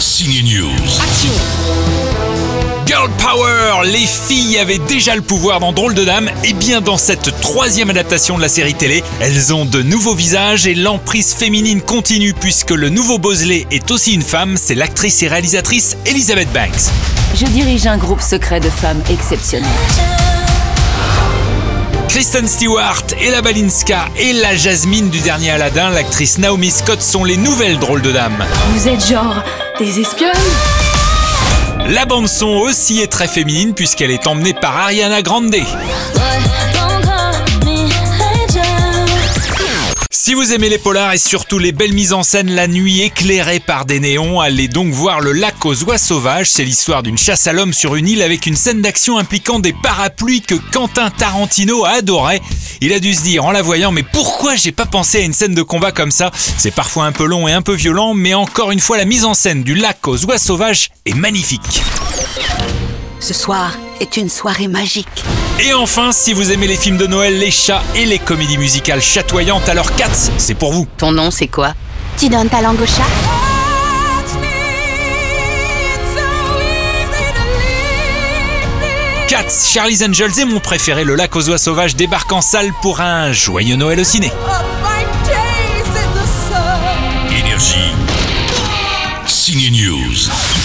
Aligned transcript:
Signe 0.00 0.42
News. 0.42 0.72
Girl 2.86 3.10
Power, 3.18 3.86
les 3.86 4.06
filles 4.06 4.56
avaient 4.56 4.78
déjà 4.78 5.14
le 5.14 5.20
pouvoir 5.20 5.60
dans 5.60 5.74
Drôle 5.74 5.92
de 5.92 6.02
Dame, 6.02 6.30
et 6.42 6.54
bien 6.54 6.80
dans 6.80 6.96
cette 6.96 7.38
troisième 7.42 7.90
adaptation 7.90 8.38
de 8.38 8.42
la 8.42 8.48
série 8.48 8.72
télé, 8.72 9.04
elles 9.20 9.52
ont 9.52 9.66
de 9.66 9.82
nouveaux 9.82 10.14
visages 10.14 10.66
et 10.66 10.74
l'emprise 10.74 11.34
féminine 11.34 11.82
continue 11.82 12.32
puisque 12.32 12.70
le 12.70 12.88
nouveau 12.88 13.18
Bosley 13.18 13.66
est 13.70 13.90
aussi 13.90 14.14
une 14.14 14.22
femme, 14.22 14.56
c'est 14.56 14.74
l'actrice 14.74 15.22
et 15.22 15.28
réalisatrice 15.28 15.98
Elizabeth 16.06 16.50
Banks. 16.54 16.90
Je 17.34 17.44
dirige 17.44 17.86
un 17.86 17.98
groupe 17.98 18.22
secret 18.22 18.60
de 18.60 18.70
femmes 18.70 19.02
exceptionnelles. 19.10 20.15
Kristen 22.08 22.48
Stewart, 22.48 23.04
Ella 23.20 23.42
Balinska 23.42 24.06
et 24.16 24.32
la 24.32 24.56
Jasmine 24.56 25.10
du 25.10 25.20
dernier 25.20 25.50
Aladdin, 25.50 25.90
l'actrice 25.90 26.38
Naomi 26.38 26.70
Scott 26.70 27.02
sont 27.02 27.24
les 27.24 27.36
nouvelles 27.36 27.78
Drôles 27.78 28.02
de 28.02 28.12
Dames. 28.12 28.44
Vous 28.70 28.88
êtes 28.88 29.06
genre 29.06 29.42
des 29.78 30.00
espionnes? 30.00 30.32
La 31.88 32.04
bande 32.04 32.28
son 32.28 32.46
aussi 32.46 33.00
est 33.00 33.12
très 33.12 33.28
féminine 33.28 33.74
puisqu'elle 33.74 34.10
est 34.10 34.26
emmenée 34.26 34.54
par 34.54 34.76
Ariana 34.76 35.22
Grande. 35.22 35.54
Si 40.26 40.34
vous 40.34 40.52
aimez 40.52 40.68
les 40.68 40.78
polars 40.78 41.12
et 41.12 41.18
surtout 41.18 41.60
les 41.60 41.70
belles 41.70 41.92
mises 41.92 42.12
en 42.12 42.24
scène 42.24 42.50
la 42.50 42.66
nuit 42.66 43.02
éclairée 43.02 43.60
par 43.60 43.84
des 43.84 44.00
néons, 44.00 44.40
allez 44.40 44.66
donc 44.66 44.92
voir 44.92 45.20
Le 45.20 45.30
Lac 45.30 45.64
aux 45.64 45.84
oies 45.84 45.98
sauvages. 45.98 46.50
C'est 46.50 46.64
l'histoire 46.64 47.04
d'une 47.04 47.16
chasse 47.16 47.46
à 47.46 47.52
l'homme 47.52 47.72
sur 47.72 47.94
une 47.94 48.08
île 48.08 48.22
avec 48.22 48.46
une 48.46 48.56
scène 48.56 48.82
d'action 48.82 49.18
impliquant 49.18 49.60
des 49.60 49.72
parapluies 49.72 50.42
que 50.42 50.56
Quentin 50.72 51.10
Tarantino 51.10 51.84
a 51.84 51.90
adoré. 51.90 52.42
Il 52.80 52.92
a 52.92 52.98
dû 52.98 53.14
se 53.14 53.22
dire 53.22 53.44
en 53.44 53.52
la 53.52 53.62
voyant, 53.62 53.92
mais 53.92 54.02
pourquoi 54.02 54.56
j'ai 54.56 54.72
pas 54.72 54.84
pensé 54.84 55.18
à 55.18 55.24
une 55.24 55.32
scène 55.32 55.54
de 55.54 55.62
combat 55.62 55.92
comme 55.92 56.10
ça? 56.10 56.32
C'est 56.34 56.74
parfois 56.74 57.04
un 57.04 57.12
peu 57.12 57.24
long 57.24 57.46
et 57.46 57.52
un 57.52 57.62
peu 57.62 57.74
violent, 57.74 58.12
mais 58.12 58.34
encore 58.34 58.72
une 58.72 58.80
fois, 58.80 58.96
la 58.96 59.04
mise 59.04 59.24
en 59.24 59.34
scène 59.34 59.62
du 59.62 59.76
Lac 59.76 60.08
aux 60.08 60.24
oies 60.24 60.38
sauvages 60.38 60.90
est 61.04 61.14
magnifique. 61.14 61.84
Ce 63.20 63.32
soir 63.32 63.78
est 64.00 64.16
une 64.16 64.28
soirée 64.28 64.66
magique. 64.66 65.22
Et 65.58 65.72
enfin, 65.72 66.12
si 66.12 66.34
vous 66.34 66.52
aimez 66.52 66.66
les 66.66 66.76
films 66.76 66.98
de 66.98 67.06
Noël, 67.06 67.38
les 67.38 67.50
chats 67.50 67.82
et 67.94 68.04
les 68.04 68.18
comédies 68.18 68.58
musicales 68.58 69.00
chatoyantes, 69.00 69.68
alors 69.70 69.94
Cats, 69.96 70.30
c'est 70.36 70.54
pour 70.54 70.72
vous. 70.72 70.86
Ton 70.98 71.12
nom, 71.12 71.30
c'est 71.30 71.48
quoi 71.48 71.74
Tu 72.18 72.28
donnes 72.28 72.48
ta 72.50 72.60
langue 72.60 72.80
au 72.80 72.86
chat 72.86 73.06
Cats, 79.28 79.70
Charlie's 79.72 80.02
Angels 80.02 80.38
et 80.38 80.44
mon 80.44 80.60
préféré, 80.60 81.04
le 81.04 81.14
lac 81.16 81.34
aux 81.34 81.48
oies 81.48 81.58
sauvages, 81.58 81.96
débarquent 81.96 82.32
en 82.32 82.42
salle 82.42 82.72
pour 82.82 83.00
un 83.00 83.32
joyeux 83.32 83.76
Noël 83.76 83.98
au 83.98 84.04
ciné. 84.04 84.30
Énergie. 87.30 87.92
Signe 89.26 89.70
News. 89.72 90.55